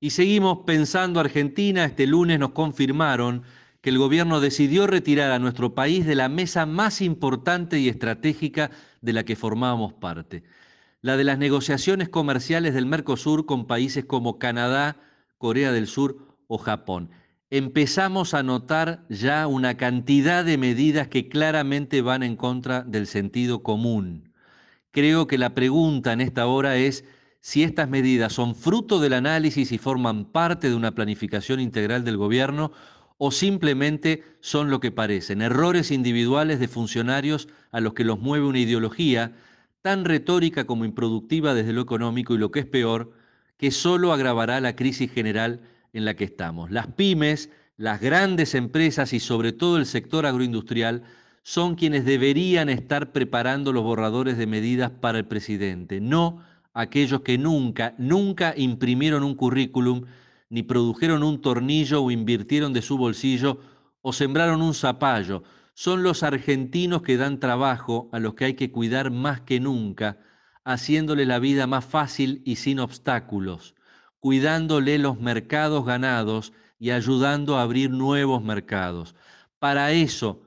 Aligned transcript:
Y 0.00 0.10
seguimos 0.10 0.58
pensando 0.64 1.18
Argentina. 1.18 1.84
Este 1.84 2.06
lunes 2.06 2.38
nos 2.38 2.50
confirmaron 2.50 3.42
que 3.80 3.90
el 3.90 3.98
gobierno 3.98 4.40
decidió 4.40 4.86
retirar 4.86 5.32
a 5.32 5.38
nuestro 5.38 5.74
país 5.74 6.06
de 6.06 6.14
la 6.14 6.28
mesa 6.28 6.66
más 6.66 7.00
importante 7.00 7.80
y 7.80 7.88
estratégica 7.88 8.70
de 9.00 9.12
la 9.12 9.24
que 9.24 9.36
formábamos 9.36 9.92
parte, 9.94 10.44
la 11.00 11.16
de 11.16 11.24
las 11.24 11.38
negociaciones 11.38 12.08
comerciales 12.08 12.74
del 12.74 12.86
Mercosur 12.86 13.46
con 13.46 13.66
países 13.66 14.04
como 14.04 14.38
Canadá, 14.38 14.96
Corea 15.36 15.72
del 15.72 15.86
Sur 15.86 16.18
o 16.46 16.58
Japón. 16.58 17.10
Empezamos 17.50 18.34
a 18.34 18.42
notar 18.42 19.04
ya 19.08 19.46
una 19.46 19.76
cantidad 19.76 20.44
de 20.44 20.58
medidas 20.58 21.08
que 21.08 21.28
claramente 21.28 22.02
van 22.02 22.22
en 22.22 22.36
contra 22.36 22.82
del 22.82 23.06
sentido 23.06 23.62
común. 23.62 24.32
Creo 24.90 25.26
que 25.26 25.38
la 25.38 25.54
pregunta 25.54 26.12
en 26.12 26.20
esta 26.20 26.46
hora 26.46 26.76
es 26.76 27.04
si 27.40 27.62
estas 27.62 27.88
medidas 27.88 28.32
son 28.32 28.54
fruto 28.54 29.00
del 29.00 29.12
análisis 29.12 29.72
y 29.72 29.78
forman 29.78 30.24
parte 30.24 30.68
de 30.68 30.74
una 30.74 30.94
planificación 30.94 31.60
integral 31.60 32.04
del 32.04 32.16
gobierno 32.16 32.72
o 33.16 33.30
simplemente 33.30 34.24
son 34.40 34.70
lo 34.70 34.80
que 34.80 34.92
parecen, 34.92 35.42
errores 35.42 35.90
individuales 35.90 36.60
de 36.60 36.68
funcionarios 36.68 37.48
a 37.72 37.80
los 37.80 37.94
que 37.94 38.04
los 38.04 38.20
mueve 38.20 38.46
una 38.46 38.60
ideología 38.60 39.32
tan 39.82 40.04
retórica 40.04 40.64
como 40.64 40.84
improductiva 40.84 41.54
desde 41.54 41.72
lo 41.72 41.82
económico 41.82 42.34
y 42.34 42.38
lo 42.38 42.50
que 42.50 42.60
es 42.60 42.66
peor, 42.66 43.12
que 43.56 43.70
solo 43.70 44.12
agravará 44.12 44.60
la 44.60 44.76
crisis 44.76 45.10
general 45.10 45.60
en 45.92 46.04
la 46.04 46.14
que 46.14 46.24
estamos. 46.24 46.70
Las 46.70 46.86
pymes, 46.88 47.50
las 47.76 48.00
grandes 48.00 48.54
empresas 48.54 49.12
y 49.12 49.20
sobre 49.20 49.52
todo 49.52 49.78
el 49.78 49.86
sector 49.86 50.26
agroindustrial 50.26 51.02
son 51.42 51.74
quienes 51.74 52.04
deberían 52.04 52.68
estar 52.68 53.12
preparando 53.12 53.72
los 53.72 53.82
borradores 53.82 54.36
de 54.36 54.46
medidas 54.46 54.90
para 54.90 55.18
el 55.18 55.24
presidente, 55.24 56.00
no 56.00 56.42
aquellos 56.78 57.22
que 57.22 57.38
nunca, 57.38 57.96
nunca 57.98 58.54
imprimieron 58.56 59.24
un 59.24 59.34
currículum, 59.34 60.04
ni 60.48 60.62
produjeron 60.62 61.24
un 61.24 61.42
tornillo 61.42 62.04
o 62.04 62.12
invirtieron 62.12 62.72
de 62.72 62.82
su 62.82 62.96
bolsillo 62.96 63.58
o 64.00 64.12
sembraron 64.12 64.62
un 64.62 64.74
zapallo. 64.74 65.42
Son 65.74 66.04
los 66.04 66.22
argentinos 66.22 67.02
que 67.02 67.16
dan 67.16 67.40
trabajo 67.40 68.08
a 68.12 68.20
los 68.20 68.34
que 68.34 68.44
hay 68.44 68.54
que 68.54 68.70
cuidar 68.70 69.10
más 69.10 69.40
que 69.40 69.58
nunca, 69.58 70.18
haciéndole 70.64 71.26
la 71.26 71.40
vida 71.40 71.66
más 71.66 71.84
fácil 71.84 72.42
y 72.44 72.54
sin 72.56 72.78
obstáculos, 72.78 73.74
cuidándole 74.20 74.98
los 74.98 75.18
mercados 75.18 75.84
ganados 75.84 76.52
y 76.78 76.90
ayudando 76.90 77.58
a 77.58 77.62
abrir 77.62 77.90
nuevos 77.90 78.40
mercados. 78.44 79.16
Para 79.58 79.90
eso 79.90 80.42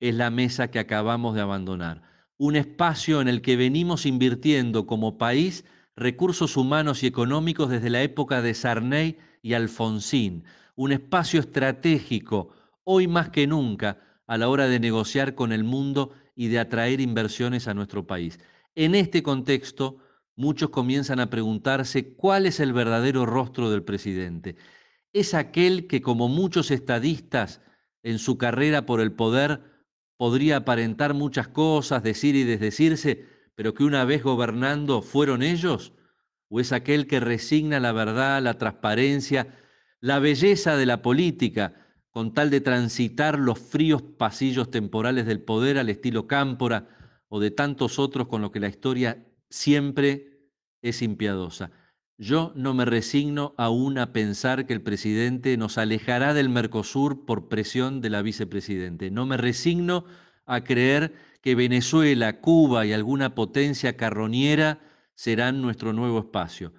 es 0.00 0.14
la 0.14 0.28
mesa 0.28 0.70
que 0.70 0.78
acabamos 0.78 1.34
de 1.34 1.40
abandonar 1.40 2.11
un 2.42 2.56
espacio 2.56 3.20
en 3.20 3.28
el 3.28 3.40
que 3.40 3.54
venimos 3.54 4.04
invirtiendo 4.04 4.84
como 4.84 5.16
país 5.16 5.64
recursos 5.94 6.56
humanos 6.56 7.04
y 7.04 7.06
económicos 7.06 7.70
desde 7.70 7.88
la 7.88 8.02
época 8.02 8.42
de 8.42 8.52
Sarney 8.52 9.16
y 9.42 9.54
Alfonsín, 9.54 10.42
un 10.74 10.90
espacio 10.90 11.38
estratégico, 11.38 12.48
hoy 12.82 13.06
más 13.06 13.30
que 13.30 13.46
nunca, 13.46 14.00
a 14.26 14.38
la 14.38 14.48
hora 14.48 14.66
de 14.66 14.80
negociar 14.80 15.36
con 15.36 15.52
el 15.52 15.62
mundo 15.62 16.10
y 16.34 16.48
de 16.48 16.58
atraer 16.58 17.00
inversiones 17.00 17.68
a 17.68 17.74
nuestro 17.74 18.08
país. 18.08 18.40
En 18.74 18.96
este 18.96 19.22
contexto, 19.22 19.98
muchos 20.34 20.70
comienzan 20.70 21.20
a 21.20 21.30
preguntarse 21.30 22.16
cuál 22.16 22.46
es 22.46 22.58
el 22.58 22.72
verdadero 22.72 23.24
rostro 23.24 23.70
del 23.70 23.84
presidente. 23.84 24.56
¿Es 25.12 25.34
aquel 25.34 25.86
que, 25.86 26.02
como 26.02 26.26
muchos 26.26 26.72
estadistas 26.72 27.60
en 28.02 28.18
su 28.18 28.36
carrera 28.36 28.84
por 28.84 29.00
el 29.00 29.12
poder, 29.12 29.71
podría 30.22 30.58
aparentar 30.58 31.14
muchas 31.14 31.48
cosas, 31.48 32.04
decir 32.04 32.36
y 32.36 32.44
desdecirse, 32.44 33.26
pero 33.56 33.74
que 33.74 33.82
una 33.82 34.04
vez 34.04 34.22
gobernando 34.22 35.02
fueron 35.02 35.42
ellos? 35.42 35.94
¿O 36.48 36.60
es 36.60 36.70
aquel 36.70 37.08
que 37.08 37.18
resigna 37.18 37.80
la 37.80 37.90
verdad, 37.90 38.40
la 38.40 38.56
transparencia, 38.56 39.58
la 39.98 40.20
belleza 40.20 40.76
de 40.76 40.86
la 40.86 41.02
política, 41.02 41.74
con 42.12 42.32
tal 42.34 42.50
de 42.50 42.60
transitar 42.60 43.36
los 43.36 43.58
fríos 43.58 44.00
pasillos 44.00 44.70
temporales 44.70 45.26
del 45.26 45.42
poder 45.42 45.76
al 45.76 45.88
estilo 45.88 46.28
Cámpora 46.28 46.86
o 47.26 47.40
de 47.40 47.50
tantos 47.50 47.98
otros 47.98 48.28
con 48.28 48.42
los 48.42 48.52
que 48.52 48.60
la 48.60 48.68
historia 48.68 49.26
siempre 49.50 50.52
es 50.82 51.02
impiadosa? 51.02 51.72
Yo 52.22 52.52
no 52.54 52.72
me 52.72 52.84
resigno 52.84 53.52
aún 53.58 53.98
a 53.98 54.12
pensar 54.12 54.64
que 54.64 54.72
el 54.72 54.80
presidente 54.80 55.56
nos 55.56 55.76
alejará 55.76 56.34
del 56.34 56.48
Mercosur 56.48 57.26
por 57.26 57.48
presión 57.48 58.00
de 58.00 58.10
la 58.10 58.22
vicepresidente. 58.22 59.10
No 59.10 59.26
me 59.26 59.36
resigno 59.36 60.04
a 60.46 60.62
creer 60.62 61.14
que 61.40 61.56
Venezuela, 61.56 62.38
Cuba 62.40 62.86
y 62.86 62.92
alguna 62.92 63.34
potencia 63.34 63.96
carroñera 63.96 64.78
serán 65.16 65.62
nuestro 65.62 65.92
nuevo 65.92 66.20
espacio, 66.20 66.72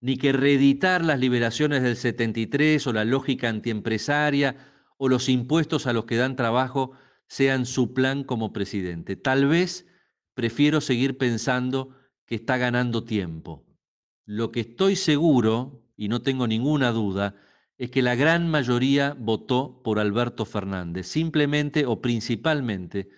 ni 0.00 0.16
que 0.16 0.32
reeditar 0.32 1.04
las 1.04 1.18
liberaciones 1.18 1.82
del 1.82 1.96
73 1.96 2.86
o 2.86 2.92
la 2.92 3.04
lógica 3.04 3.48
antiempresaria 3.48 4.54
o 4.96 5.08
los 5.08 5.28
impuestos 5.28 5.88
a 5.88 5.92
los 5.92 6.04
que 6.04 6.18
dan 6.18 6.36
trabajo 6.36 6.92
sean 7.26 7.66
su 7.66 7.94
plan 7.94 8.22
como 8.22 8.52
presidente. 8.52 9.16
Tal 9.16 9.46
vez 9.48 9.88
prefiero 10.34 10.80
seguir 10.80 11.18
pensando 11.18 11.96
que 12.26 12.36
está 12.36 12.58
ganando 12.58 13.02
tiempo, 13.02 13.63
lo 14.26 14.52
que 14.52 14.60
estoy 14.60 14.96
seguro, 14.96 15.82
y 15.96 16.08
no 16.08 16.22
tengo 16.22 16.46
ninguna 16.46 16.90
duda, 16.92 17.36
es 17.78 17.90
que 17.90 18.02
la 18.02 18.14
gran 18.14 18.48
mayoría 18.48 19.16
votó 19.18 19.82
por 19.82 19.98
Alberto 19.98 20.44
Fernández, 20.44 21.06
simplemente 21.06 21.86
o 21.86 22.00
principalmente 22.00 23.08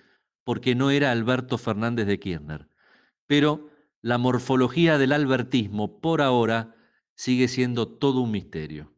porque 0.45 0.75
no 0.75 0.91
era 0.91 1.11
Alberto 1.11 1.59
Fernández 1.59 2.06
de 2.06 2.19
Kirchner. 2.19 2.69
Pero 3.27 3.71
la 4.00 4.19
morfología 4.19 4.99
del 4.99 5.12
albertismo 5.12 6.00
por 6.00 6.22
ahora 6.22 6.77
sigue 7.15 7.49
siendo 7.49 7.89
todo 7.89 8.21
un 8.21 8.31
misterio. 8.31 8.96